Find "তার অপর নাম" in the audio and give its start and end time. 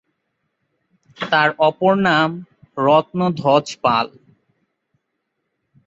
1.17-2.29